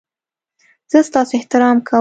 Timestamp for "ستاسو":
1.09-1.31